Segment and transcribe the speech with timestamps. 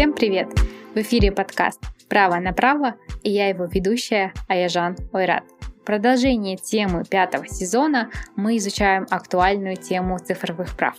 [0.00, 0.48] Всем привет!
[0.94, 5.44] В эфире подкаст «Право на право» и я его ведущая Аяжан Ойрат.
[5.60, 10.94] В продолжение темы пятого сезона мы изучаем актуальную тему цифровых прав.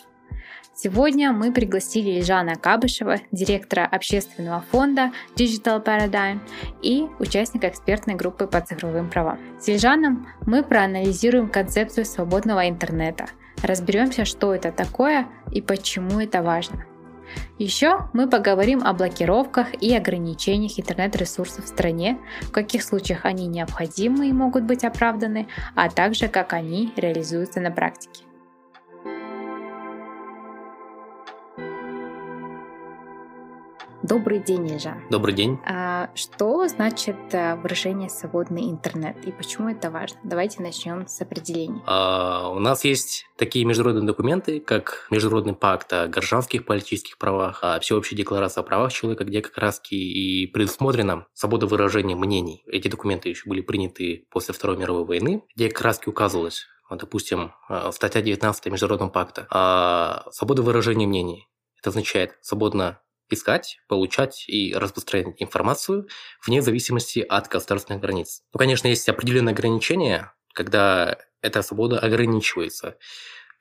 [0.76, 6.40] Сегодня мы пригласили Ильжана Кабышева, директора общественного фонда Digital Paradigm
[6.84, 9.40] и участника экспертной группы по цифровым правам.
[9.60, 13.26] С Ильжаном мы проанализируем концепцию свободного интернета,
[13.64, 16.86] разберемся, что это такое и почему это важно.
[17.58, 24.30] Еще мы поговорим о блокировках и ограничениях интернет-ресурсов в стране, в каких случаях они необходимы
[24.30, 28.24] и могут быть оправданы, а также как они реализуются на практике.
[34.04, 34.98] Добрый день, Ильжа.
[35.12, 35.60] Добрый день.
[35.64, 40.20] А, что значит э, выражение «свободный интернет» и почему это важно?
[40.24, 41.84] Давайте начнем с определения.
[41.86, 47.80] А, у нас есть такие международные документы, как Международный пакт о гражданских политических правах, а
[47.80, 52.64] Всеобщая декларация о правах человека, где как раз и предусмотрена свобода выражения мнений.
[52.66, 57.92] Эти документы еще были приняты после Второй мировой войны, где как раз указывалось, допустим, э,
[57.92, 61.48] статья 19 Международного пакта, свобода выражения мнений.
[61.78, 63.00] Это означает свободно
[63.32, 66.08] искать, получать и распространять информацию
[66.46, 68.42] вне зависимости от государственных границ.
[68.54, 72.98] Ну, конечно, есть определенные ограничения, когда эта свобода ограничивается.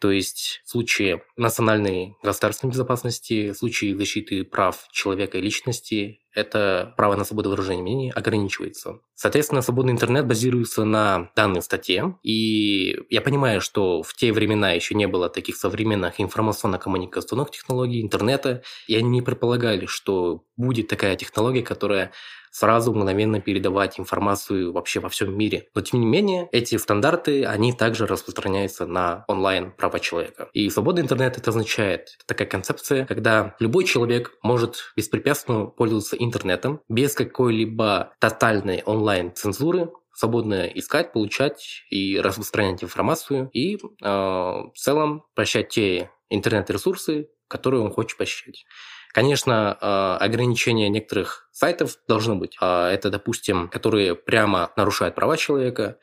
[0.00, 6.94] То есть в случае национальной государственной безопасности, в случае защиты прав человека и личности, это
[6.96, 9.00] право на свободу выражения мнений ограничивается.
[9.14, 14.94] Соответственно, свободный интернет базируется на данной статье, и я понимаю, что в те времена еще
[14.94, 21.62] не было таких современных информационно-коммуникационных технологий, интернета, и они не предполагали, что будет такая технология,
[21.62, 22.12] которая
[22.50, 25.68] сразу мгновенно передавать информацию вообще во всем мире.
[25.74, 30.48] Но тем не менее, эти стандарты, они также распространяются на онлайн права человека.
[30.52, 37.14] И свободный интернет это означает, такая концепция, когда любой человек может беспрепятственно пользоваться интернетом без
[37.14, 46.10] какой-либо тотальной онлайн-цензуры, свободно искать, получать и распространять информацию и э, в целом прощать те
[46.28, 48.64] интернет-ресурсы, которые он хочет посещать.
[49.12, 52.56] Конечно, а, ограничения некоторых сайтов должно быть.
[52.60, 55.98] А, это, допустим, которые прямо нарушают права человека.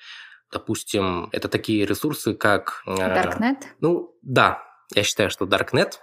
[0.51, 2.83] Допустим, это такие ресурсы, как...
[2.85, 3.63] Darknet?
[3.79, 4.63] Ну, да,
[4.95, 5.95] я считаю, что Darknet,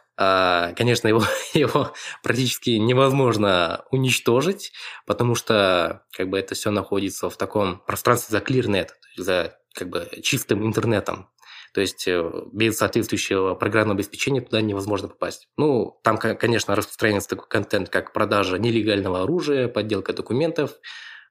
[0.76, 1.24] конечно, его,
[1.54, 4.72] его практически невозможно уничтожить,
[5.06, 10.08] потому что как бы это все находится в таком пространстве за ClearNet, за как бы
[10.22, 11.28] чистым интернетом.
[11.74, 15.48] То есть э, без соответствующего программного обеспечения туда невозможно попасть.
[15.56, 20.76] Ну, там, конечно, распространяется такой контент, как продажа нелегального оружия, подделка документов,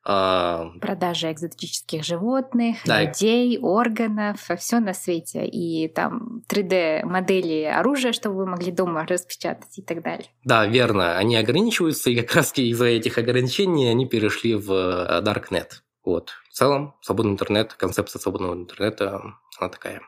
[0.03, 3.03] Продажа экзотических животных, да.
[3.03, 5.45] людей, органов, все на свете.
[5.45, 10.27] И там 3D-модели оружия, чтобы вы могли дома распечатать и так далее.
[10.43, 11.17] Да, верно.
[11.17, 15.69] Они ограничиваются, и как раз из-за этих ограничений они перешли в э, Darknet.
[16.03, 16.31] Вот.
[16.49, 19.21] В целом, свободный интернет, концепция свободного интернета,
[19.57, 20.01] она такая.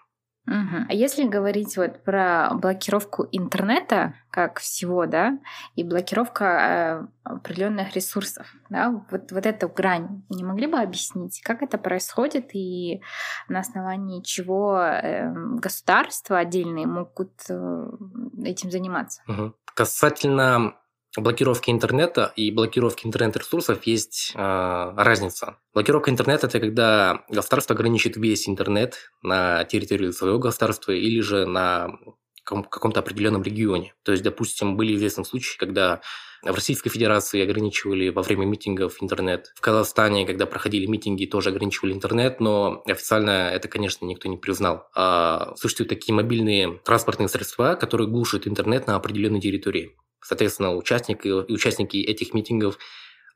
[0.48, 0.86] Угу.
[0.90, 5.40] А если говорить вот про блокировку интернета как всего, да,
[5.76, 11.64] и блокировка э, определенных ресурсов, да, вот, вот эту грань не могли бы объяснить, как
[11.64, 13.02] это происходит и
[13.50, 17.88] на основании чего э, государства отдельные могут э,
[18.44, 19.24] этим заниматься?
[19.28, 19.54] Угу.
[19.74, 20.76] Касательно
[21.22, 25.58] блокировки интернета и блокировки интернет-ресурсов есть э, разница.
[25.74, 31.98] Блокировка интернета– это когда государство ограничит весь интернет на территории своего государства или же на
[32.44, 33.94] каком-то определенном регионе.
[34.04, 36.02] То есть, допустим, были известны случаи, когда
[36.44, 39.52] в Российской Федерации ограничивали во время митингов интернет.
[39.56, 44.88] В Казахстане, когда проходили митинги, тоже ограничивали интернет, но официально это, конечно, никто не признал.
[44.96, 49.96] А существуют такие мобильные транспортные средства, которые глушат интернет на определенной территории.
[50.26, 52.78] Соответственно, участники, участники этих митингов,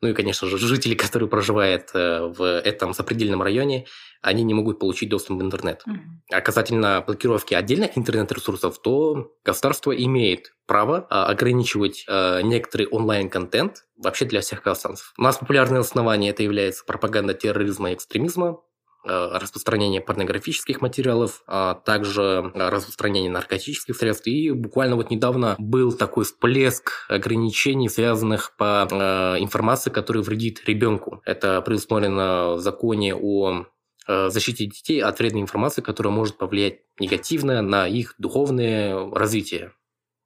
[0.02, 3.86] ну и, конечно же, жители, которые проживают э, в этом сопредельном районе,
[4.22, 5.84] они не могут получить доступ в интернет.
[5.88, 6.34] Mm-hmm.
[6.34, 14.26] А касательно блокировки отдельных интернет-ресурсов, то государство имеет право а, ограничивать а, некоторый онлайн-контент вообще
[14.26, 15.14] для всех казахстанцев.
[15.18, 18.69] У нас популярное основание это является пропаганда терроризма и экстремизма, Э,
[19.06, 24.28] распространение порнографических материалов, а также распространение наркотических средств.
[24.28, 28.96] И буквально вот недавно был такой всплеск ограничений, связанных по э,
[29.40, 31.22] информации, которая вредит ребенку.
[31.26, 33.66] Это предусмотрено в законе о
[34.08, 39.72] э, защите детей от вредной информации, которая может повлиять негативно на их духовное развитие,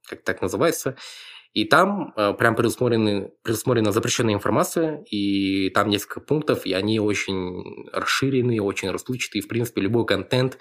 [0.07, 0.97] как так называется.
[1.53, 7.89] И там э, прям предусмотрены, предусмотрена запрещенная информация, и там несколько пунктов, и они очень
[7.93, 9.41] расширены, очень расплывчатые.
[9.41, 10.57] И, в принципе, любой контент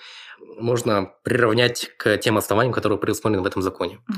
[0.58, 3.96] можно приравнять к тем основаниям, которые предусмотрены в этом законе.
[3.96, 4.14] Mm-hmm.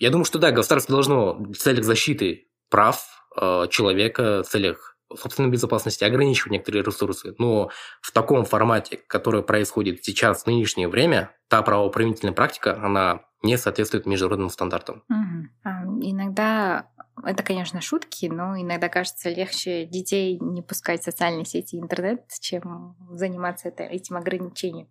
[0.00, 3.02] Я думаю, что да, государство должно в целях защиты прав
[3.40, 7.34] э, человека в целях собственной безопасности, ограничивать некоторые ресурсы.
[7.38, 7.70] Но
[8.00, 14.06] в таком формате, который происходит сейчас, в нынешнее время, та правоуправительная практика, она не соответствует
[14.06, 15.02] международным стандартам.
[15.08, 16.00] Угу.
[16.02, 16.90] Иногда
[17.24, 22.24] это, конечно, шутки, но иногда кажется легче детей не пускать в социальные сети и интернет,
[22.40, 24.88] чем заниматься это, этим ограничением.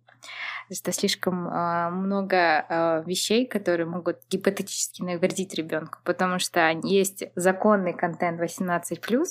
[0.68, 7.94] Это слишком э, много э, вещей, которые могут гипотетически навредить ребенку, потому что есть законный
[7.94, 9.26] контент 18+,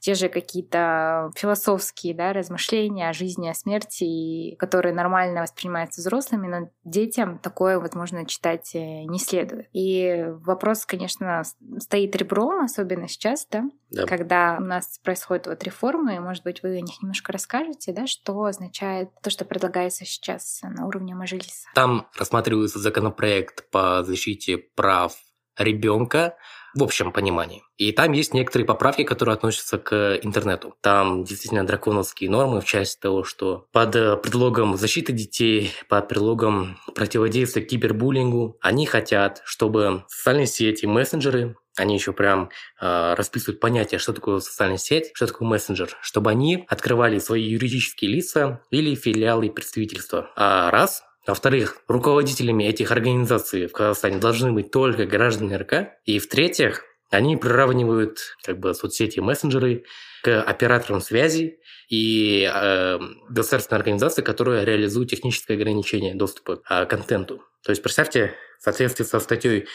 [0.00, 6.70] те же какие-то философские да, размышления о жизни, о смерти, которые нормально воспринимаются взрослыми, но
[6.84, 9.68] детям такое вот можно читать э, не следует.
[9.72, 11.42] И вопрос, конечно,
[11.78, 14.06] стоит ребром, особенно сейчас, да, да.
[14.06, 18.44] когда у нас происходят вот реформы, может быть, вы о них немножко расскажете, да, что
[18.44, 21.68] означает то, что предлагается сейчас на уровне Мажилиса.
[21.74, 25.16] Там рассматривается законопроект по защите прав
[25.58, 26.36] ребенка
[26.76, 27.62] в общем понимании.
[27.78, 30.74] И там есть некоторые поправки, которые относятся к интернету.
[30.82, 36.78] Там действительно драконовские нормы в части того, что под э, предлогом защиты детей, под предлогом
[36.94, 42.48] противодействия кибербуллингу, они хотят, чтобы социальные сети, мессенджеры они еще прям
[42.80, 48.10] э, расписывают понятие, что такое социальная сеть, что такое мессенджер, чтобы они открывали свои юридические
[48.12, 50.30] лица или филиалы представительства.
[50.36, 55.90] А раз во-вторых, руководителями этих организаций в Казахстане должны быть только граждане РК.
[56.04, 59.84] И в-третьих, они приравнивают как бы соцсети и мессенджеры
[60.22, 61.58] к операторам связи
[61.88, 67.42] и э, государственной организации, которая реализует техническое ограничение доступа э, к контенту.
[67.64, 69.66] То есть представьте, в соответствии со статьей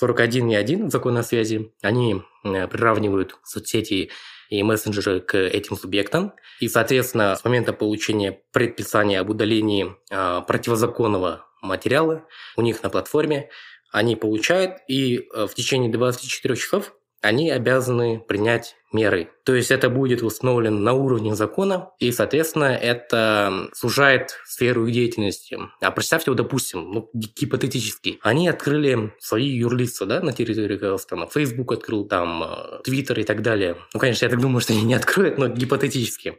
[0.00, 4.10] 41.1 закона о связи, они э, приравнивают соцсети
[4.50, 6.34] и мессенджеры к этим субъектам.
[6.60, 12.26] И, соответственно, с момента получения предписания об удалении э, противозаконного материала
[12.56, 13.48] у них на платформе
[13.92, 16.92] они получают, и э, в течение 24 часов
[17.22, 19.30] они обязаны принять меры.
[19.44, 25.58] То есть это будет установлено на уровне закона, и, соответственно, это сужает сферу их деятельности.
[25.80, 31.26] А представьте, вот, допустим, ну, гипотетически, они открыли свои юрлица да, на территории Казахстана.
[31.26, 33.76] Facebook открыл, там, э, Twitter и так далее.
[33.94, 36.38] Ну, конечно, я так думаю, что они не откроют, но гипотетически.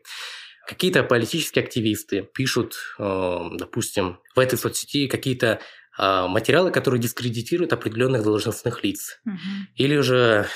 [0.67, 5.59] Какие-то политические активисты пишут, э, допустим, в этой соцсети какие-то
[5.97, 9.19] э, материалы, которые дискредитируют определенных должностных лиц.
[9.25, 9.35] Угу.
[9.75, 10.47] Или же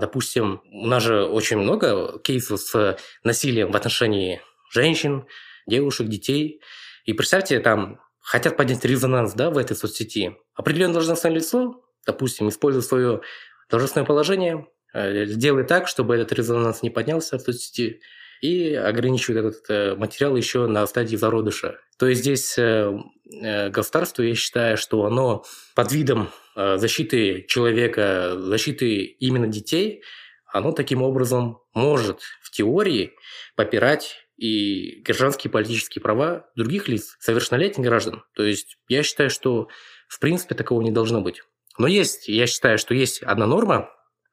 [0.00, 4.40] допустим, у нас же очень много кейсов с насилием в отношении
[4.72, 5.26] женщин,
[5.66, 6.60] девушек, детей.
[7.04, 10.36] И представьте, там хотят поднять резонанс да, в этой соцсети.
[10.54, 13.20] Определенное должностное лицо, допустим, используя свое
[13.68, 18.00] должностное положение, э, делает так, чтобы этот резонанс не поднялся в соцсети,
[18.40, 21.78] и ограничивает этот э, материал еще на стадии зародыша.
[21.98, 22.98] То есть здесь э,
[23.68, 30.02] государство, я считаю, что оно под видом защиты человека, защиты именно детей,
[30.52, 33.12] оно таким образом может в теории
[33.56, 38.24] попирать и гражданские политические права других лиц, совершеннолетних граждан.
[38.34, 39.68] То есть я считаю, что
[40.08, 41.42] в принципе такого не должно быть.
[41.78, 43.90] Но есть, я считаю, что есть одна норма,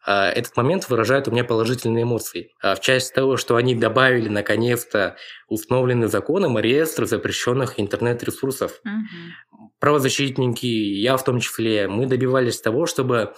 [0.07, 2.54] этот момент выражает у меня положительные эмоции.
[2.62, 5.18] А, в части того, что они добавили наконец-то
[5.50, 8.80] установленный законом реестр запрещенных интернет-ресурсов.
[8.86, 9.71] Угу.
[9.80, 13.33] Правозащитники, я в том числе, мы добивались того, чтобы а,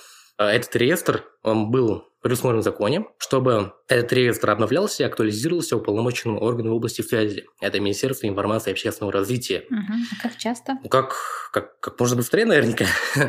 [0.46, 6.74] этот реестр он был предусмотрен в законе, чтобы этот реестр обновлялся и актуализировался уполномоченным органом
[6.74, 7.46] в области связи.
[7.62, 9.66] Это Министерство информации и общественного развития.
[9.70, 9.94] Угу.
[10.18, 10.78] А как часто?
[10.84, 11.16] Ну, как,
[11.54, 12.86] как, как можно быстрее, наверняка.
[13.16, 13.26] Угу.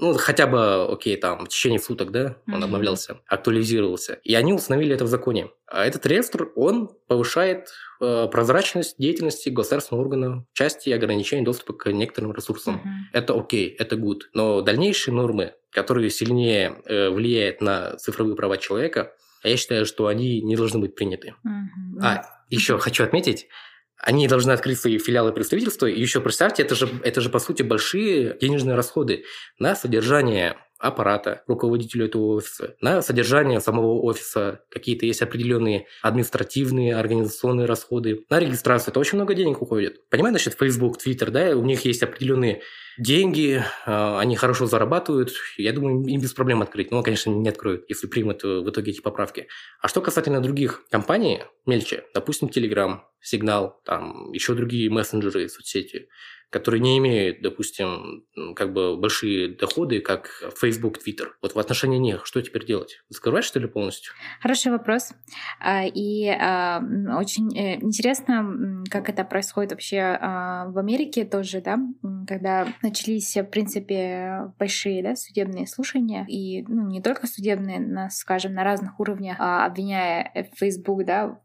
[0.00, 2.64] ну, хотя бы, окей, там, в течение суток, да, он угу.
[2.64, 4.14] обновлялся, актуализировался.
[4.24, 5.50] И они установили это в законе.
[5.66, 7.68] А этот реестр, он повышает
[8.00, 12.76] э, прозрачность деятельности государственного органа в части ограничения доступа к некоторым ресурсам.
[12.76, 12.88] Угу.
[13.12, 14.22] Это окей, это good.
[14.32, 19.12] Но дальнейшие нормы, которые сильнее э, влияют на цифровые права человека,
[19.44, 21.34] я считаю, что они не должны быть приняты.
[21.44, 22.02] Угу.
[22.02, 23.48] А, еще хочу отметить,
[23.96, 25.86] они должны открыть свои филиалы представительства.
[25.86, 29.24] И еще представьте, это же, это же по сути большие денежные расходы
[29.58, 37.66] на содержание аппарата, руководителю этого офиса, на содержание самого офиса, какие-то есть определенные административные, организационные
[37.66, 38.92] расходы, на регистрацию.
[38.92, 40.08] Это очень много денег уходит.
[40.08, 42.62] Понимаете, насчет Facebook, Twitter, да, у них есть определенные
[42.98, 46.90] деньги, а, они хорошо зарабатывают, я думаю, им без проблем открыть.
[46.90, 49.46] Но, конечно, не откроют, если примут э, в итоге эти поправки.
[49.80, 56.08] А что касательно других компаний, мельче, допустим, Telegram, Signal, там еще другие мессенджеры, соцсети,
[56.50, 58.24] которые не имеют, допустим,
[58.56, 61.28] как бы большие доходы, как Facebook, Twitter.
[61.42, 63.02] Вот в отношении них что теперь делать?
[63.08, 64.12] Закрывать, что ли, полностью?
[64.40, 65.12] Хороший вопрос.
[65.60, 66.80] А, и а,
[67.18, 71.78] очень э, интересно, как это происходит вообще а, в Америке тоже, да,
[72.26, 78.64] когда начались, в принципе, большие да, судебные слушания, и ну, не только судебные, скажем, на
[78.64, 81.40] разных уровнях, обвиняя Facebook, да,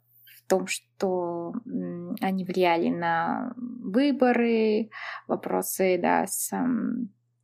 [0.45, 1.53] в том, что
[2.21, 4.89] они влияли на выборы,
[5.27, 6.51] вопросы да, с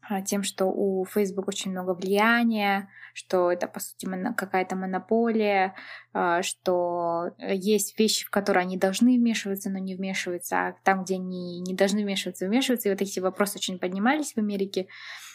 [0.10, 5.76] а, тем, что у Facebook очень много влияния, что это, по сути, какая-то монополия,
[6.14, 11.16] а, что есть вещи, в которые они должны вмешиваться, но не вмешиваются, а там, где
[11.16, 12.90] они не должны вмешиваться, вмешиваются.
[12.90, 14.88] И вот эти вопросы очень поднимались в Америке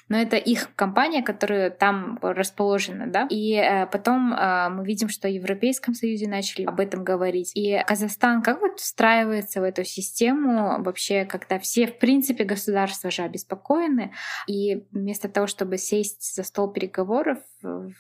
[0.09, 3.27] но это их компания, которая там расположена, да.
[3.31, 7.53] И э, потом э, мы видим, что в Европейском Союзе начали об этом говорить.
[7.55, 13.23] И Казахстан как вот встраивается в эту систему вообще, когда все, в принципе, государства же
[13.23, 14.13] обеспокоены,
[14.47, 17.39] и вместо того, чтобы сесть за стол переговоров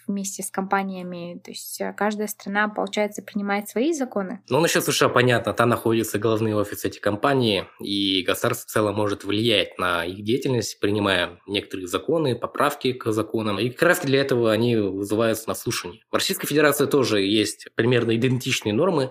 [0.07, 4.41] вместе с компаниями, то есть э, каждая страна, получается, принимает свои законы.
[4.49, 9.25] Ну, насчет США понятно, там находятся головные офисы этих компаний, и государство в целом может
[9.25, 13.59] влиять на их деятельность, принимая некоторые законы, поправки к законам.
[13.59, 16.03] И как раз для этого они вызываются на слушание.
[16.11, 19.11] В Российской Федерации тоже есть примерно идентичные нормы,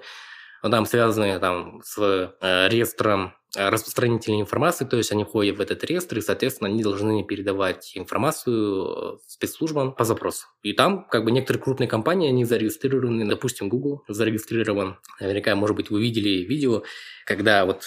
[0.63, 5.62] но там связанные там, с э, реестром э, распространителей информации, то есть они входят в
[5.62, 10.48] этот реестр, и, соответственно, они должны передавать информацию э, спецслужбам по запросу.
[10.62, 14.98] И там, как бы, некоторые крупные компании, они зарегистрированы, допустим, Google зарегистрирован.
[15.20, 16.84] Наверняка, может быть, вы видели видео,
[17.25, 17.84] когда вот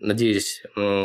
[0.00, 0.62] надеюсь,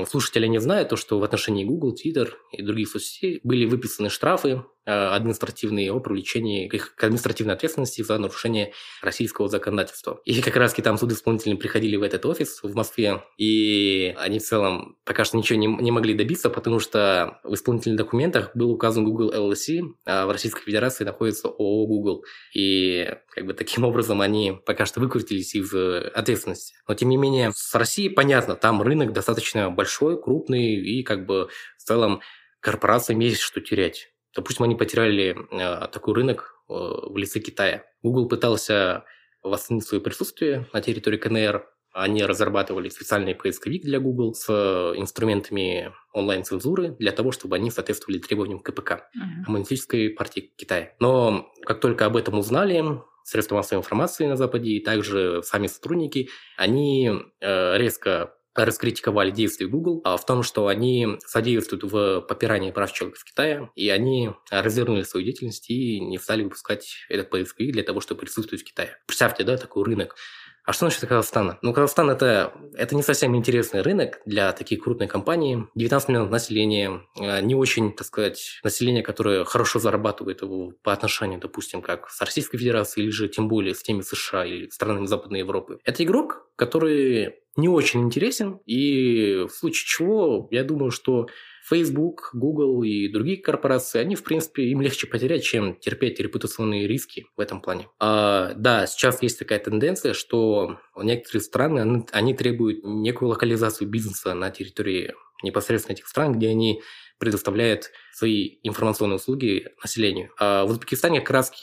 [0.10, 4.64] слушатели не знают, то, что в отношении Google, Twitter и других соцсетей были выписаны штрафы
[4.86, 10.20] административные о привлечении их к административной ответственности за нарушение российского законодательства.
[10.26, 14.44] И как раз там суды исполнительные приходили в этот офис в Москве, и они в
[14.44, 19.06] целом пока что ничего не, не могли добиться, потому что в исполнительных документах был указан
[19.06, 22.26] Google LLC, а в Российской Федерации находится ООО Google.
[22.56, 26.74] И как бы таким образом они пока что выкрутились из э, ответственности.
[26.88, 31.50] Но тем не менее, с Россией понятно, там рынок достаточно большой, крупный, и как бы
[31.78, 32.22] в целом
[32.60, 34.11] корпорациям есть что терять.
[34.36, 37.84] Допустим, они потеряли э, такой рынок э, в лице Китая.
[38.02, 39.04] Google пытался
[39.44, 41.68] восстановить свое присутствие на территории КНР.
[41.94, 44.50] Они разрабатывали специальный поисковик для Google с
[44.96, 49.46] инструментами онлайн-цензуры для того, чтобы они соответствовали требованиям КПК, uh-huh.
[49.46, 50.94] Коммунистической партии Китая.
[51.02, 56.30] Но как только об этом узнали, средства массовой информации на Западе и также сами сотрудники,
[56.58, 57.12] они
[57.42, 63.20] э, резко раскритиковали действия Google а в том, что они содействуют в попирании прав человека
[63.20, 68.02] в Китае, и они развернули свою деятельность и не стали выпускать этот поисковик для того,
[68.02, 68.98] чтобы присутствовать в Китае.
[69.08, 70.16] Представьте, да, такой рынок.
[70.64, 71.58] А что насчет Казахстана?
[71.62, 75.66] Ну, Казахстан это, это не совсем интересный рынок для таких крупной компаний.
[75.76, 80.42] 19 миллионов населения, э, не очень, так сказать, население, которое хорошо зарабатывает
[80.84, 84.70] по отношению, допустим, как с Российской Федерацией, или же тем более с теми США или
[84.70, 85.80] странами Западной Европы.
[85.84, 91.28] Это игрок, который не очень интересен, и в случае чего, я думаю, что
[91.72, 97.28] Facebook, Google и другие корпорации, они, в принципе, им легче потерять, чем терпеть репутационные риски
[97.38, 97.88] в этом плане.
[97.98, 104.34] А, да, сейчас есть такая тенденция, что некоторые страны, они, они требуют некую локализацию бизнеса
[104.34, 105.14] на территории
[105.44, 106.82] непосредственно этих стран, где они
[107.20, 110.32] предоставляют свои информационные услуги населению.
[110.40, 111.54] А в Узбекистане раз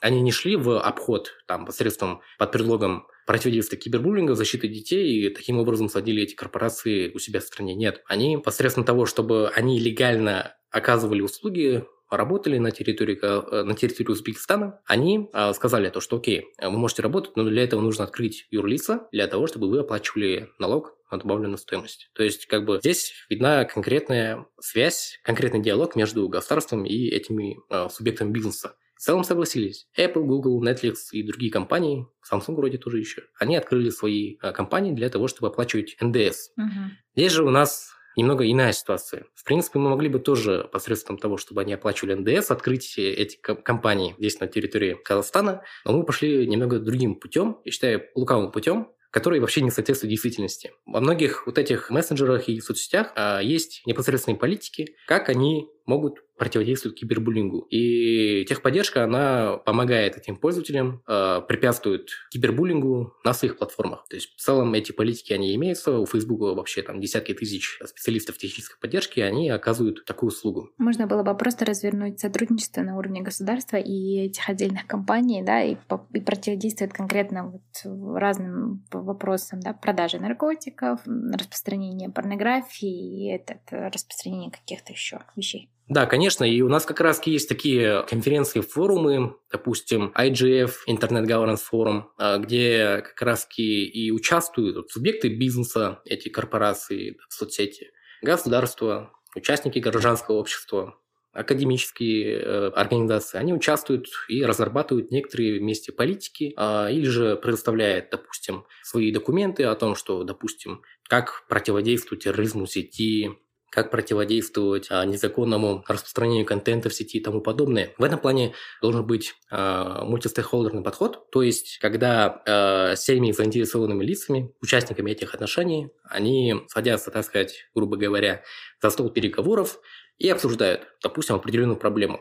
[0.00, 5.58] они не шли в обход там, посредством под предлогом противодействия кибербуллинга, защиты детей, и таким
[5.58, 7.74] образом садили эти корпорации у себя в стране.
[7.74, 8.02] Нет.
[8.06, 11.84] Они посредством того, чтобы они легально оказывали услуги
[12.16, 17.02] работали на территории, э, на территории Узбекистана, они а, сказали то, что окей, вы можете
[17.02, 21.58] работать, но для этого нужно открыть юрлица для того, чтобы вы оплачивали налог на добавленную
[21.58, 22.10] стоимость.
[22.14, 27.88] То есть, как бы здесь видна конкретная связь, конкретный диалог между государством и этими а,
[27.88, 28.76] субъектами бизнеса.
[29.02, 29.88] В целом согласились.
[29.98, 34.92] Apple, Google, Netflix и другие компании, Samsung вроде тоже еще, они открыли свои а, компании
[34.92, 36.50] для того, чтобы оплачивать НДС.
[36.56, 36.68] Угу.
[37.16, 39.24] Здесь же у нас немного иная ситуация.
[39.34, 44.14] В принципе, мы могли бы тоже посредством того, чтобы они оплачивали НДС, открыть эти компании
[44.18, 49.40] здесь на территории Казахстана, но мы пошли немного другим путем, я считаю, лукавым путем, который
[49.40, 50.72] вообще не соответствует действительности.
[50.86, 56.98] Во многих вот этих мессенджерах и соцсетях а, есть непосредственные политики, как они могут противодействовать
[56.98, 57.66] кибербуллингу.
[57.70, 64.04] И техподдержка, она помогает этим пользователям, э, препятствует кибербуллингу на своих платформах.
[64.08, 65.98] То есть в целом эти политики, они имеются.
[65.98, 70.70] У Facebook вообще там десятки тысяч специалистов технической поддержки, они оказывают такую услугу.
[70.78, 75.76] Можно было бы просто развернуть сотрудничество на уровне государства и этих отдельных компаний, да, и,
[76.12, 84.50] и противодействовать конкретно вот разным вопросам, да, продажи наркотиков, распространения порнографии и это, это распространение
[84.50, 85.70] каких-то еще вещей.
[85.92, 91.60] Да, конечно, и у нас как раз есть такие конференции, форумы, допустим, IGF, Internet Governance
[91.70, 97.90] Forum, а, где как раз и участвуют субъекты бизнеса, эти корпорации, соцсети,
[98.22, 100.94] государства, участники гражданского общества,
[101.34, 108.64] академические э, организации, они участвуют и разрабатывают некоторые вместе политики, а, или же предоставляют, допустим,
[108.82, 113.38] свои документы о том, что, допустим, как противодействовать терроризму сети,
[113.72, 117.94] как противодействовать а, незаконному распространению контента в сети и тому подобное.
[117.96, 124.54] В этом плане должен быть а, мультистейкхолдерный подход, то есть когда а, всеми заинтересованными лицами,
[124.60, 128.42] участниками этих отношений, они садятся, так сказать, грубо говоря,
[128.82, 129.80] за стол переговоров
[130.18, 132.20] и обсуждают, допустим, определенную проблему.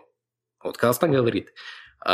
[0.64, 1.54] Вот Казахстан говорит,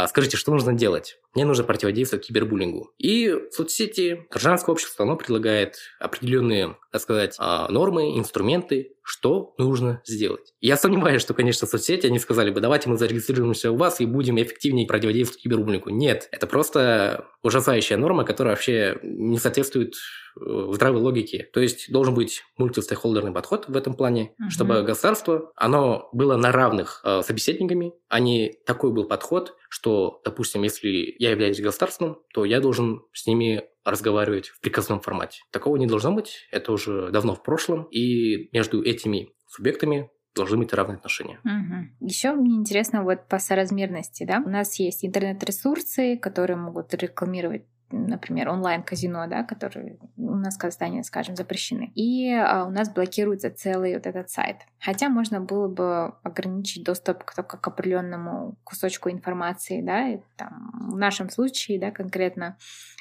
[0.08, 1.20] скажите, что нужно делать?
[1.36, 2.94] Мне нужно противодействовать кибербуллингу.
[2.98, 10.54] И соцсети, гражданское общество, оно предлагает определенные, так сказать, нормы, инструменты, что нужно сделать.
[10.60, 14.42] Я сомневаюсь, что, конечно, соцсети, они сказали бы, давайте мы зарегистрируемся у вас и будем
[14.42, 15.90] эффективнее противодействовать кибербуллингу.
[15.90, 19.94] Нет, это просто ужасающая норма, которая вообще не соответствует
[20.36, 21.50] в здравой логике.
[21.54, 24.50] То есть должен быть мультистейкхолдерный подход в этом плане, угу.
[24.50, 30.64] чтобы государство, оно было на равных э, собеседниками, а не такой был подход, что, допустим,
[30.64, 35.42] если я являюсь государством, то я должен с ними разговаривать в приказном формате.
[35.52, 40.74] Такого не должно быть, это уже давно в прошлом, и между этими субъектами должны быть
[40.74, 41.40] равные отношения.
[41.44, 42.08] Угу.
[42.08, 48.50] Еще мне интересно вот по соразмерности, да, у нас есть интернет-ресурсы, которые могут рекламировать например,
[48.50, 51.92] онлайн-казино, да, которые у нас в Казахстане, скажем, запрещены.
[51.96, 54.58] И а, у нас блокируется целый вот этот сайт.
[54.80, 60.92] Хотя можно было бы ограничить доступ к, только к определенному кусочку информации, да, и, там,
[60.92, 62.58] в нашем случае, да, конкретно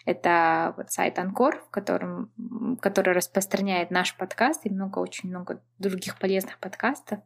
[0.07, 2.31] это вот сайт Анкор, в котором,
[2.81, 7.19] который распространяет наш подкаст и много, очень много других полезных подкастов.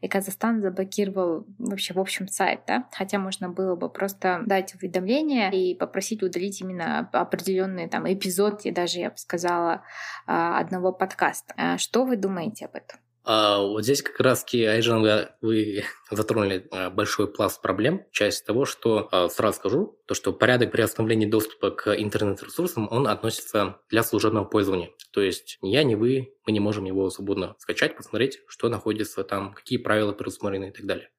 [0.00, 5.52] И Казахстан заблокировал вообще в общем сайт, да, хотя можно было бы просто дать уведомление
[5.52, 9.82] и попросить удалить именно определенный там эпизод, и даже, я бы сказала,
[10.26, 11.54] а, одного подкаста.
[11.56, 12.98] А что вы думаете об этом?
[13.24, 15.02] А вот здесь как раз-таки, Айжан,
[15.40, 18.04] вы затронули а, большой пласт проблем.
[18.10, 23.80] Часть того, что, сразу скажу, то, что порядок при остановлении доступа к интернет-ресурсам, он относится
[23.88, 24.90] для служебного пользования.
[25.12, 29.24] То есть ни я, ни вы, мы не можем его свободно скачать, посмотреть, что находится
[29.24, 31.10] там, какие правила предусмотрены и так далее.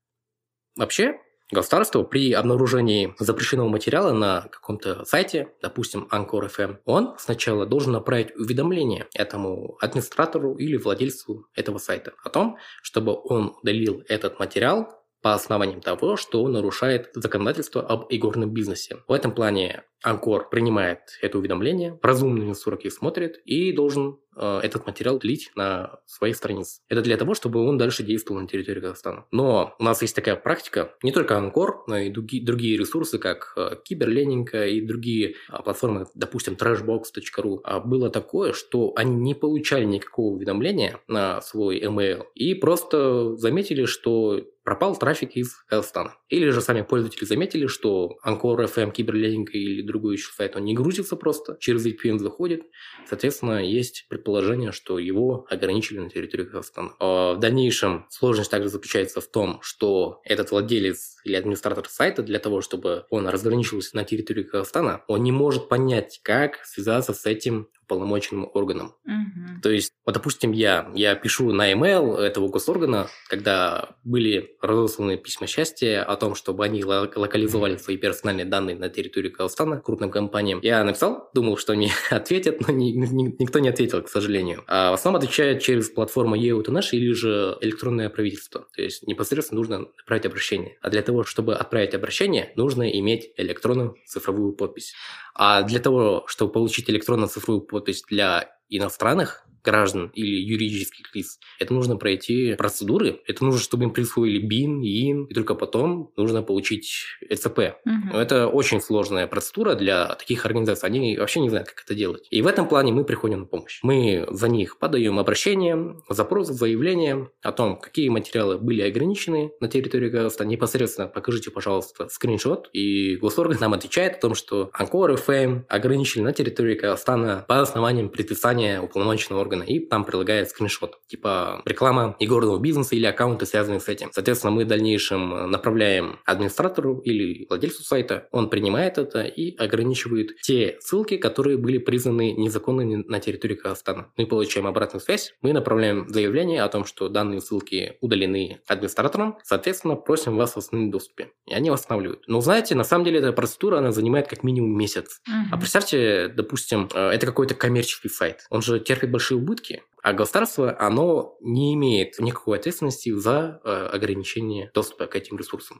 [0.75, 1.19] Вообще,
[1.53, 8.35] Государство при обнаружении запрещенного материала на каком-то сайте, допустим, Anchor FM, он сначала должен направить
[8.35, 15.33] уведомление этому администратору или владельцу этого сайта о том, чтобы он удалил этот материал по
[15.33, 18.97] основаниям того, что нарушает законодательство об игорном бизнесе.
[19.07, 25.17] В этом плане Анкор принимает это уведомление, разумными сроки смотрит и должен э, этот материал
[25.17, 26.81] длить на своей странице.
[26.89, 29.25] Это для того, чтобы он дальше действовал на территории Казахстана.
[29.31, 33.53] Но у нас есть такая практика, не только Анкор, но и другие, другие ресурсы, как
[33.55, 37.61] э, Киберленинка и другие э, платформы, допустим, trashbox.ru.
[37.63, 43.85] А было такое, что они не получали никакого уведомления на свой email и просто заметили,
[43.85, 46.15] что пропал трафик из Казахстана.
[46.29, 50.73] Или же сами пользователи заметили, что Анкор FM, Киберленинка или другой еще сайт, он не
[50.73, 52.63] грузится просто, через VPN заходит.
[53.07, 56.93] Соответственно, есть предположение, что его ограничили на территории Казахстана.
[56.99, 62.39] А в дальнейшем сложность также заключается в том, что этот владелец или администратор сайта для
[62.39, 67.67] того, чтобы он разграничился на территории Казахстана, он не может понять, как связаться с этим
[67.93, 68.95] уполномоченным органом.
[69.05, 69.61] Угу.
[69.61, 75.47] То есть, вот, допустим, я, я пишу на email этого госоргана, когда были разосланы письма
[75.47, 80.59] счастья о том, чтобы они локализовали свои персональные данные на территории Казахстана крупным компаниям.
[80.61, 84.63] Я написал, думал, что мне ответят, но ни, ни, никто не ответил, к сожалению.
[84.67, 88.67] А в основном отвечают через платформу EUTNH или же электронное правительство.
[88.75, 90.77] То есть непосредственно нужно отправить обращение.
[90.81, 94.93] А для того, чтобы отправить обращение, нужно иметь электронную цифровую подпись.
[95.35, 101.73] А для того, чтобы получить электронную цифровую подпись для иностранных граждан или юридических лиц, это
[101.73, 107.05] нужно пройти процедуры, это нужно, чтобы им присвоили БИН, ИИН, и только потом нужно получить
[107.29, 107.75] ЭЦП.
[107.85, 108.17] Угу.
[108.17, 112.27] Это очень сложная процедура для таких организаций, они вообще не знают, как это делать.
[112.29, 113.79] И в этом плане мы приходим на помощь.
[113.83, 120.09] Мы за них подаем обращение, запросы, заявления о том, какие материалы были ограничены на территории
[120.09, 120.49] Казахстана.
[120.49, 126.21] Непосредственно покажите, пожалуйста, скриншот, и госорган нам отвечает о том, что Анкор и ФМ ограничили
[126.21, 132.15] на территории Казахстана по основаниям предписания уполномоченного органа органа, и там прилагает скриншот, типа реклама
[132.19, 134.09] игорного бизнеса или аккаунты, связанные с этим.
[134.11, 140.77] Соответственно, мы в дальнейшем направляем администратору или владельцу сайта, он принимает это и ограничивает те
[140.79, 144.11] ссылки, которые были признаны незаконными на территории Казахстана.
[144.17, 149.95] Мы получаем обратную связь, мы направляем заявление о том, что данные ссылки удалены администратором, соответственно,
[149.95, 151.29] просим вас восстановить доступе.
[151.45, 152.23] И они восстанавливают.
[152.27, 155.21] Но знаете, на самом деле эта процедура, она занимает как минимум месяц.
[155.27, 155.33] Uh-huh.
[155.51, 158.45] А представьте, допустим, э, это какой-то коммерческий сайт.
[158.49, 164.71] Он же терпит большие убытки, а государство, оно не имеет никакой ответственности за э, ограничение
[164.73, 165.79] доступа к этим ресурсам.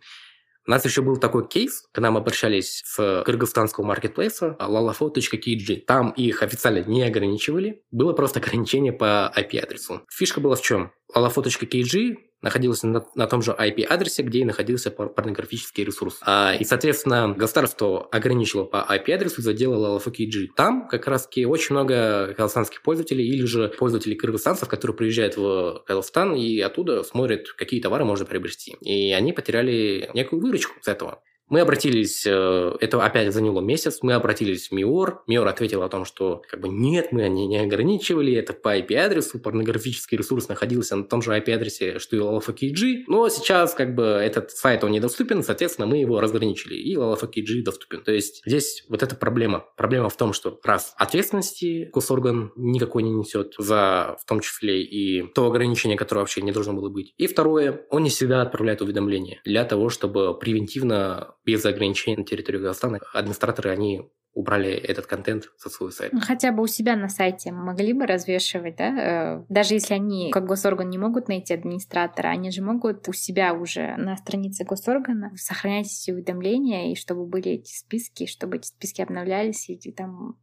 [0.65, 5.82] У нас еще был такой кейс, когда мы обращались с кыргызстанского маркетплейса lalafo.kg.
[5.82, 10.04] Там их официально не ограничивали, было просто ограничение по IP-адресу.
[10.10, 10.93] Фишка была в чем?
[11.13, 16.19] lalafo.kg находился на, на том же IP-адресе, где и находился порнографический ресурс.
[16.21, 20.49] А, и, соответственно, государство ограничило по IP-адресу, заделало LFKG.
[20.56, 26.36] Там как раз-таки очень много казахстанских пользователей или же пользователей кыргызстанцев, которые приезжают в Казахстан
[26.36, 28.75] и оттуда смотрят, какие товары можно приобрести.
[28.82, 31.21] И они потеряли некую выручку с этого.
[31.49, 35.23] Мы обратились, э, это опять заняло месяц, мы обратились в МИОР.
[35.27, 39.39] МИОР ответил о том, что как бы нет, мы они не ограничивали, это по IP-адресу,
[39.39, 44.51] порнографический ресурс находился на том же IP-адресе, что и LLFKG, но сейчас как бы этот
[44.51, 48.03] сайт, он недоступен, соответственно, мы его разграничили, и LLFKG доступен.
[48.03, 49.65] То есть здесь вот эта проблема.
[49.77, 55.27] Проблема в том, что раз ответственности госорган никакой не несет за в том числе и
[55.34, 57.13] то ограничение, которое вообще не должно было быть.
[57.17, 62.60] И второе, он не всегда отправляет уведомления для того, чтобы превентивно без ограничений на территории
[62.60, 62.99] Казахстана.
[63.13, 66.15] Администраторы, они убрали этот контент со своего сайта.
[66.15, 69.37] Ну, хотя бы у себя на сайте могли бы развешивать, да?
[69.39, 73.53] Э, даже если они, как госорган, не могут найти администратора, они же могут у себя
[73.53, 79.01] уже на странице госоргана сохранять эти уведомления, и чтобы были эти списки, чтобы эти списки
[79.01, 80.37] обновлялись, и там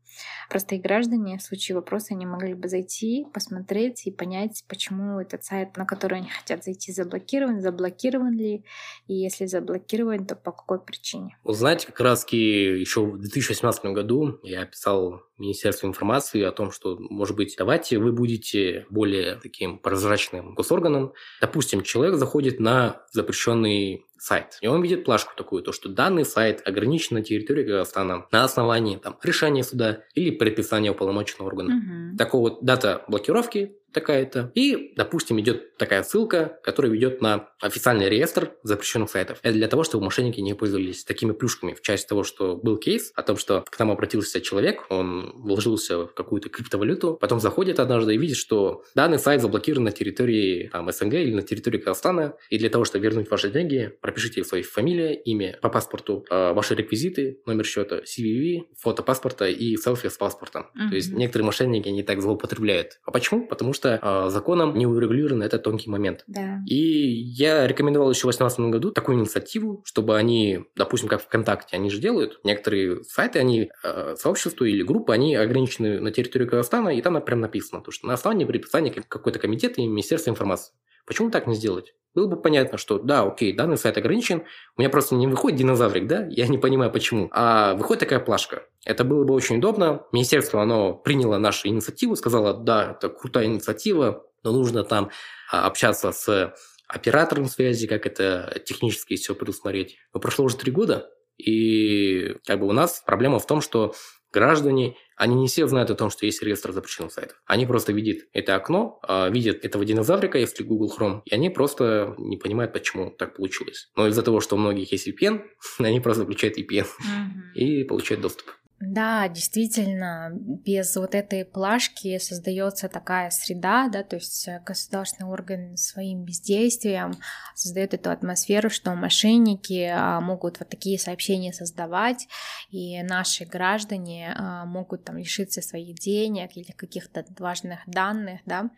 [0.48, 5.76] простые граждане в случае вопроса они могли бы зайти, посмотреть и понять, почему этот сайт,
[5.76, 8.64] на который они хотят зайти, заблокирован, заблокирован ли,
[9.06, 11.36] и если заблокирован, то по какой причине.
[11.44, 16.96] Вы знаете, как раз еще в 2018 году я писал Министерству информации о том, что,
[16.98, 21.12] может быть, давайте вы будете более таким прозрачным госорганом.
[21.40, 24.58] Допустим, человек заходит на запрещенный сайт.
[24.60, 28.96] И он видит плашку такую, то, что данный сайт ограничен на территории Казахстана на основании
[28.96, 31.76] там, решения суда или предписания уполномоченного органа.
[31.76, 32.16] Угу.
[32.18, 34.52] Такого дата блокировки такая-то.
[34.54, 39.38] И, допустим, идет такая ссылка, которая ведет на официальный реестр запрещенных сайтов.
[39.42, 41.74] Это для того, чтобы мошенники не пользовались такими плюшками.
[41.74, 46.06] В части того, что был кейс о том, что к нам обратился человек, он вложился
[46.06, 50.90] в какую-то криптовалюту, потом заходит однажды и видит, что данный сайт заблокирован на территории там,
[50.90, 55.20] СНГ или на территории Казахстана, и для того, чтобы вернуть ваши деньги, пропишите свою фамилию,
[55.22, 60.66] имя по паспорту, э, ваши реквизиты, номер счета, CVV, фото паспорта и селфи с паспортом.
[60.76, 60.88] Mm-hmm.
[60.88, 63.00] То есть некоторые мошенники, они так злоупотребляют.
[63.04, 63.46] А почему?
[63.46, 66.24] Потому что э, законом не урегулирован этот тонкий момент.
[66.26, 66.60] Да.
[66.66, 71.90] И я рекомендовал еще в 2018 году такую инициативу, чтобы они, допустим, как ВКонтакте, они
[71.90, 77.02] же делают, некоторые сайты, они, э, сообщества или группы, они ограничены на территории Казахстана, и
[77.02, 80.72] там прям написано, то, что на основании предписания какой-то комитет и Министерства информации.
[81.06, 81.94] Почему так не сделать?
[82.14, 84.44] Было бы понятно, что да, окей, данный сайт ограничен,
[84.76, 88.64] у меня просто не выходит динозаврик, да, я не понимаю почему, а выходит такая плашка.
[88.84, 90.06] Это было бы очень удобно.
[90.12, 95.10] Министерство, оно приняло нашу инициативу, сказало, да, это крутая инициатива, но нужно там
[95.52, 96.54] а, общаться с
[96.88, 99.96] оператором связи, как это технически все предусмотреть.
[100.12, 103.94] Но прошло уже три года, и как бы у нас проблема в том, что
[104.32, 107.36] граждане, они не все знают о том, что есть реестр запрещенных сайтов.
[107.44, 112.14] Они просто видят это окно, а, видят этого динозаврика, если Google Chrome, и они просто
[112.16, 113.90] не понимают, почему так получилось.
[113.96, 115.42] Но из-за того, что у многих есть VPN,
[115.78, 117.52] они просто включают VPN mm-hmm.
[117.54, 118.46] и получают доступ.
[118.80, 125.76] Да, действительно, без вот этой плашки создается такая среда, да, то есть э, государственный орган
[125.76, 127.12] своим бездействием
[127.54, 132.26] создает эту атмосферу, что мошенники а, могут вот такие сообщения создавать,
[132.70, 138.70] и наши граждане а, могут там лишиться своих денег или каких-то важных данных, да,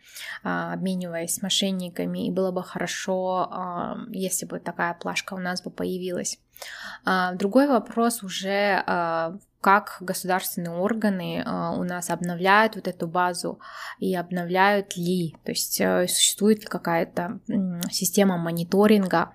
[0.43, 5.71] а, обмениваясь с мошенниками, и было бы хорошо, если бы такая плашка у нас бы
[5.71, 6.39] появилась.
[7.05, 8.83] Другой вопрос уже
[9.63, 13.59] как государственные органы э, у нас обновляют вот эту базу
[13.97, 17.39] и обновляют ли, то есть э, существует ли какая-то
[17.89, 19.31] система мониторинга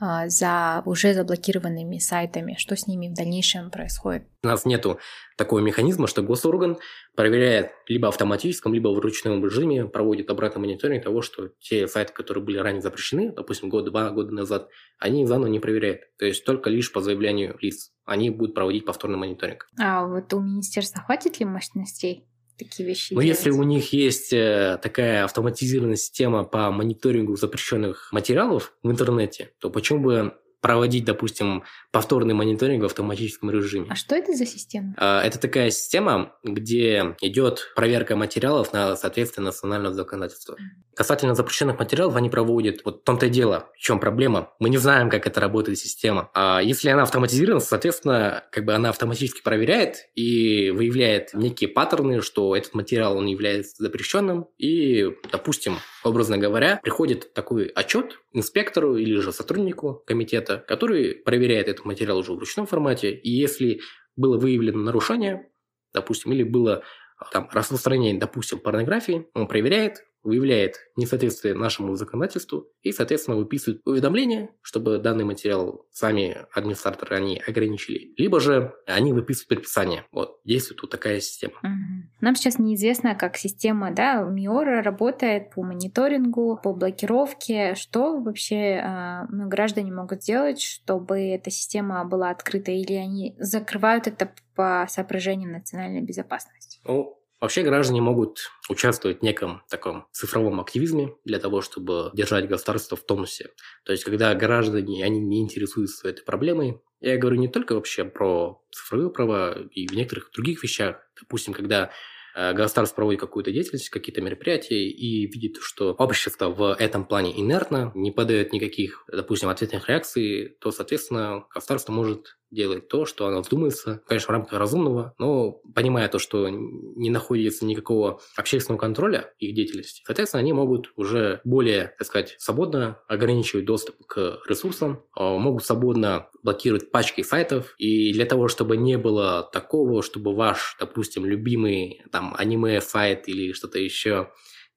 [0.00, 4.31] э, за уже заблокированными сайтами, что с ними в дальнейшем происходит.
[4.44, 4.98] У нас нету
[5.36, 6.78] такого механизма, что госорган
[7.14, 12.42] проверяет либо автоматическом, либо в ручном режиме, проводит обратный мониторинг того, что те сайты, которые
[12.42, 16.00] были ранее запрещены, допустим, год-два года назад, они заново не проверяют.
[16.18, 17.92] То есть только лишь по заявлению лиц.
[18.04, 19.68] Они будут проводить повторный мониторинг.
[19.80, 22.26] А вот у министерства хватит ли мощностей?
[22.58, 23.14] такие вещи.
[23.14, 29.52] Ну, если у них есть э, такая автоматизированная система по мониторингу запрещенных материалов в интернете,
[29.58, 33.88] то почему бы проводить, допустим, повторный мониторинг в автоматическом режиме.
[33.90, 34.94] А что это за система?
[34.96, 40.56] А, это такая система, где идет проверка материалов на соответствие национального законодательства.
[40.94, 44.50] Касательно запрещенных материалов, они проводят, вот в том-то и дело, в чем проблема.
[44.60, 46.30] Мы не знаем, как это работает система.
[46.32, 52.54] А если она автоматизирована, соответственно, как бы она автоматически проверяет и выявляет некие паттерны, что
[52.54, 59.32] этот материал, он является запрещенным, и, допустим, образно говоря, приходит такой отчет инспектору или же
[59.32, 63.80] сотруднику комитета, который проверяет этот материал уже в ручном формате, и если
[64.16, 65.48] было выявлено нарушение,
[65.92, 66.82] допустим, или было
[67.30, 74.98] там распространение, допустим, порнографии, он проверяет, выявляет несоответствие нашему законодательству и, соответственно, выписывает уведомление, чтобы
[74.98, 78.12] данный материал сами администраторы они ограничили.
[78.16, 80.04] Либо же они выписывают предписание.
[80.12, 81.54] Вот, действует тут такая система.
[81.62, 82.08] Угу.
[82.20, 87.74] Нам сейчас неизвестно, как система да, МИОРа работает по мониторингу, по блокировке.
[87.74, 92.70] Что вообще э, граждане могут сделать, чтобы эта система была открыта?
[92.70, 96.80] Или они закрывают это по соображениям национальной безопасности?
[96.84, 102.96] Ну, Вообще граждане могут участвовать в неком таком цифровом активизме для того, чтобы держать государство
[102.96, 103.50] в тонусе.
[103.84, 108.62] То есть, когда граждане, они не интересуются этой проблемой, я говорю не только вообще про
[108.70, 111.04] цифровые права и в некоторых других вещах.
[111.20, 111.90] Допустим, когда
[112.34, 117.92] Э, государство проводит какую-то деятельность, какие-то мероприятия и видит, что общество в этом плане инертно,
[117.94, 124.02] не подает никаких, допустим, ответных реакций, то, соответственно, государство может делать то, что оно вздумается,
[124.06, 130.02] конечно, в рамках разумного, но понимая то, что не находится никакого общественного контроля их деятельности,
[130.06, 136.28] соответственно, они могут уже более, так сказать, свободно ограничивать доступ к ресурсам, а, могут свободно
[136.42, 142.34] блокировать пачки сайтов, и для того, чтобы не было такого, чтобы ваш, допустим, любимый там
[142.36, 144.30] аниме-сайт или что-то еще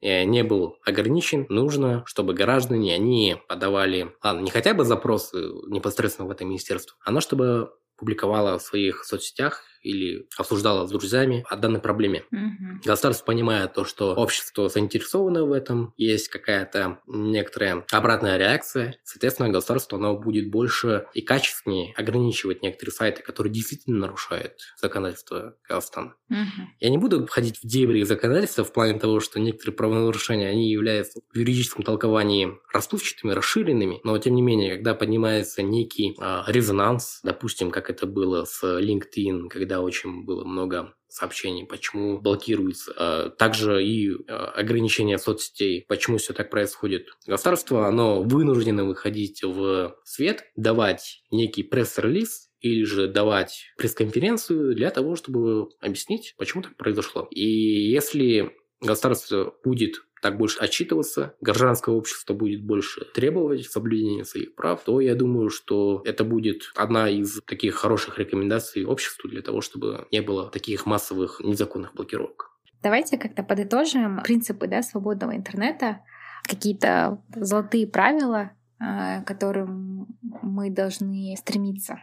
[0.06, 5.38] не был ограничен, нужно, чтобы граждане, они подавали, ладно, не хотя бы запросы
[5.68, 11.56] непосредственно в это министерство, оно чтобы публиковала в своих соцсетях или обсуждала с друзьями о
[11.56, 12.24] данной проблеме.
[12.32, 12.82] Угу.
[12.86, 19.98] Государство понимает то, что общество заинтересовано в этом, есть какая-то некоторая обратная реакция, соответственно, государство
[19.98, 26.16] оно будет больше и качественнее ограничивать некоторые сайты, которые действительно нарушают законодательство Казахстана.
[26.30, 26.68] Угу.
[26.80, 31.22] Я не буду входить в дебри законодательства в плане того, что некоторые правонарушения, они являются
[31.32, 37.70] в юридическом толковании расплывчатыми, расширенными, но тем не менее, когда поднимается некий э, резонанс, допустим,
[37.72, 42.94] как это было с LinkedIn, когда когда очень было много сообщений, почему блокируется.
[42.98, 47.08] А также и а, ограничения соцсетей, почему все так происходит.
[47.28, 55.16] Государство, оно вынуждено выходить в свет, давать некий пресс-релиз, или же давать пресс-конференцию для того,
[55.16, 57.28] чтобы объяснить, почему так произошло.
[57.30, 64.84] И если государство будет так больше отчитываться, гражданское общество будет больше требовать соблюдения своих прав,
[64.84, 70.08] то я думаю, что это будет одна из таких хороших рекомендаций обществу для того, чтобы
[70.12, 72.52] не было таких массовых незаконных блокировок.
[72.82, 76.02] Давайте как-то подытожим принципы да, свободного интернета,
[76.44, 80.08] какие-то золотые правила, а, к которым
[80.42, 82.00] мы должны стремиться.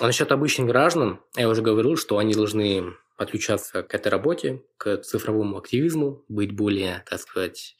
[0.00, 4.98] А насчет обычных граждан, я уже говорил, что они должны подключаться к этой работе, к
[4.98, 7.76] цифровому активизму, быть более, так сказать,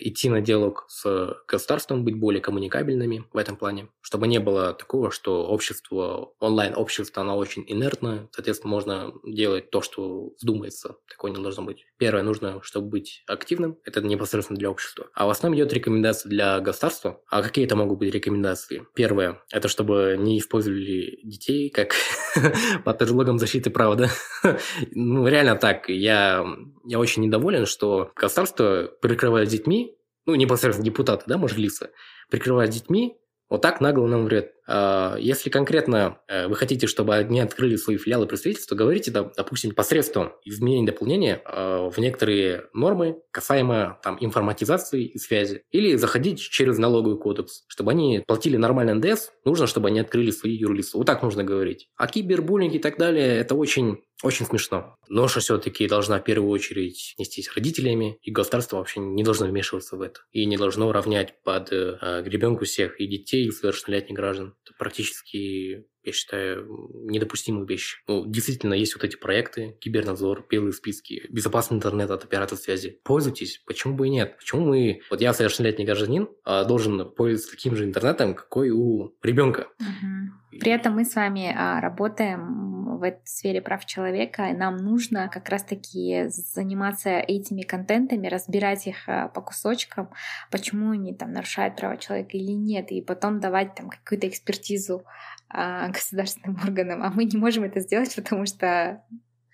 [0.00, 5.10] идти на диалог с государством, быть более коммуникабельными в этом плане, чтобы не было такого,
[5.10, 10.96] что общество, онлайн-общество, оно очень инертно, соответственно, можно делать то, что вздумается.
[11.08, 11.86] Такое не должно быть.
[11.98, 15.08] Первое, нужно, чтобы быть активным, это непосредственно для общества.
[15.14, 17.20] А в основном идет рекомендация для государства.
[17.28, 18.86] А какие это могут быть рекомендации?
[18.94, 21.94] Первое, это чтобы не использовали детей как
[22.84, 24.08] под предлогом защиты права, да?
[24.92, 25.88] ну, реально так.
[25.88, 26.44] Я,
[26.84, 29.87] я очень недоволен, что государство прикрывает детьми,
[30.28, 31.90] ну, непосредственно депутаты, да, может, лица,
[32.30, 34.52] прикрываясь детьми, вот так нагло нам вред.
[34.66, 40.34] А, если конкретно э, вы хотите, чтобы они открыли свои филиалы представительства, говорите, допустим, посредством
[40.44, 45.62] изменения дополнения а, в некоторые нормы, касаемо там, информатизации и связи.
[45.70, 47.64] Или заходить через налоговый кодекс.
[47.68, 50.98] Чтобы они платили нормально НДС, нужно, чтобы они открыли свои юрлицы.
[50.98, 51.88] Вот так нужно говорить.
[51.96, 54.96] А кибербуллинг и так далее, это очень очень смешно.
[55.08, 60.02] Ноша все-таки должна в первую очередь нестись родителями, и государство вообще не должно вмешиваться в
[60.02, 60.20] это.
[60.32, 64.54] И не должно равнять под э, гребенку всех и детей, и совершеннолетних граждан.
[64.64, 66.66] Это практически я считаю,
[67.04, 68.02] недопустимую вещь.
[68.08, 72.98] Ну, действительно, есть вот эти проекты, кибернадзор, белые списки, безопасный интернет от оператора связи.
[73.04, 74.36] Пользуйтесь, почему бы и нет?
[74.36, 79.68] Почему мы, вот я совершеннолетний гражданин, а, должен пользоваться таким же интернетом, какой у ребенка?
[79.78, 80.58] Угу.
[80.60, 84.97] При этом мы с вами а, работаем в этой сфере прав человека, и нам нужно
[85.28, 90.10] как раз-таки заниматься этими контентами, разбирать их а, по кусочкам,
[90.50, 95.04] почему они там нарушают права человека или нет, и потом давать там какую-то экспертизу
[95.48, 99.02] а, государственным органам, а мы не можем это сделать, потому что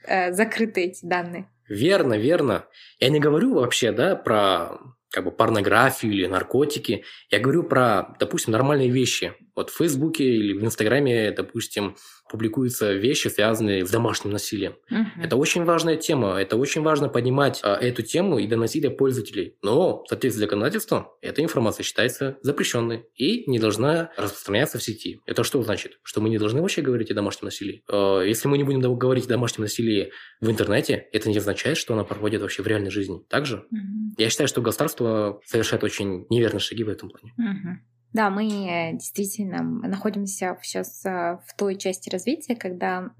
[0.06, 1.48] э, закрыты эти данные.
[1.68, 2.66] Верно, верно.
[3.00, 4.78] Я не говорю вообще, да, про
[5.10, 7.04] как бы порнографию или наркотики.
[7.30, 9.32] Я говорю про, допустим, нормальные вещи.
[9.56, 11.96] Вот в Фейсбуке или в Инстаграме, допустим,
[12.28, 14.74] публикуются вещи, связанные с домашним насилием.
[14.90, 15.22] Угу.
[15.22, 16.36] Это очень важная тема.
[16.40, 19.56] Это очень важно поднимать а, эту тему и доносить до пользователей.
[19.62, 25.20] Но, в соответствии с законодательством, эта информация считается запрещенной и не должна распространяться в сети.
[25.26, 25.98] Это что значит?
[26.02, 27.84] Что мы не должны вообще говорить о домашнем насилии?
[27.88, 31.94] А, если мы не будем говорить о домашнем насилии в интернете, это не означает, что
[31.94, 33.20] она проходит вообще в реальной жизни.
[33.28, 34.14] Также угу.
[34.18, 37.34] я считаю, что государство совершает очень неверные шаги в этом плане.
[37.38, 37.93] Угу.
[38.14, 43.10] Да, мы э, действительно находимся сейчас э, в той части развития, когда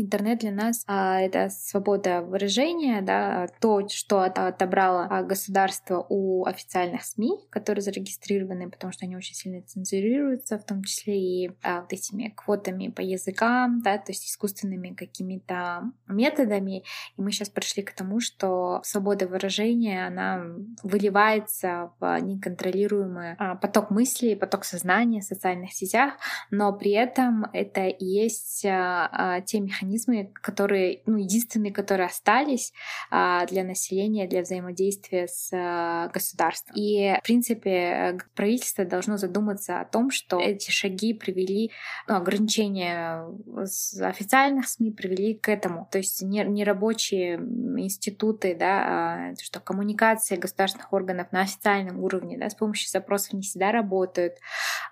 [0.00, 7.04] Интернет для нас а, это свобода выражения, да, то, что отобрало а, государство у официальных
[7.04, 11.92] СМИ, которые зарегистрированы, потому что они очень сильно цензурируются, в том числе и а, вот
[11.92, 16.82] этими квотами по языкам, да, то есть искусственными какими-то методами.
[17.18, 20.42] И мы сейчас пришли к тому, что свобода выражения, она
[20.82, 26.14] выливается в неконтролируемый а, поток мыслей, поток сознания в социальных сетях,
[26.50, 32.06] но при этом это и есть а, а, те механизмы, механизмы, которые, ну, единственные, которые
[32.06, 32.72] остались
[33.10, 36.76] а, для населения, для взаимодействия с а, государством.
[36.76, 41.70] И, в принципе, правительство должно задуматься о том, что эти шаги привели,
[42.08, 43.24] ну, ограничения
[44.00, 45.88] официальных СМИ привели к этому.
[45.90, 52.54] То есть нерабочие институты, да, а, что коммуникация государственных органов на официальном уровне, да, с
[52.54, 54.34] помощью запросов не всегда работают,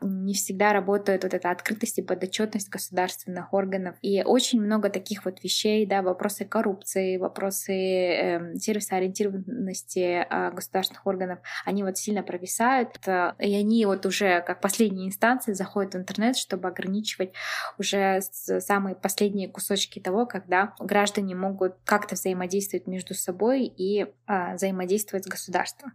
[0.00, 3.96] не всегда работает вот эта открытость и подотчетность государственных органов.
[4.02, 11.06] И очень много много таких вот вещей, да, вопросы коррупции, вопросы э, сервисно-ориентированности э, государственных
[11.06, 16.36] органов, они вот сильно провисают, и они вот уже как последние инстанции заходят в интернет,
[16.36, 17.32] чтобы ограничивать
[17.78, 25.24] уже самые последние кусочки того, когда граждане могут как-то взаимодействовать между собой и э, взаимодействовать
[25.24, 25.92] с государством.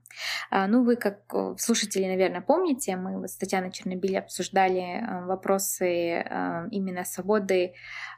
[0.52, 5.26] Э, ну, вы как э, слушатели, наверное, помните, мы вот с Татьяной Чернобиль обсуждали э,
[5.26, 7.72] вопросы э, именно свободы э,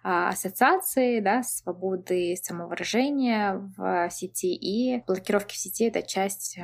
[0.04, 6.64] ассоциации ассоциации, да, свободы самовыражения в сети и блокировки в сети— это часть э,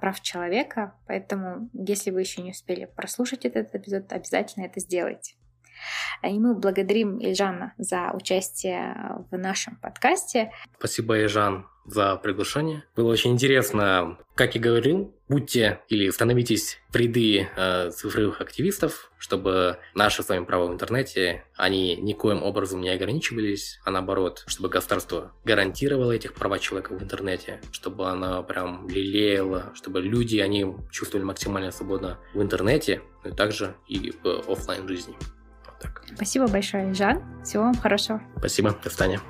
[0.00, 5.36] прав человека, поэтому если вы еще не успели прослушать этот эпизод, обязательно это сделайте.
[6.22, 10.52] И мы благодарим Ильжана за участие в нашем подкасте.
[10.78, 12.84] Спасибо, Ильжан, за приглашение.
[12.96, 14.18] Было очень интересно.
[14.34, 20.44] Как и говорил, будьте или становитесь в ряды э, цифровых активистов, чтобы наши с вами
[20.44, 26.58] права в интернете, они никоим образом не ограничивались, а наоборот, чтобы государство гарантировало этих права
[26.58, 33.02] человека в интернете, чтобы оно прям лелеяло, чтобы люди, они чувствовали максимально свободно в интернете,
[33.24, 35.14] но также и в офлайн жизни.
[35.80, 36.02] Так.
[36.14, 37.22] Спасибо большое, Жан.
[37.44, 38.20] Всего вам хорошего.
[38.38, 38.76] Спасибо.
[38.82, 39.20] До свидания.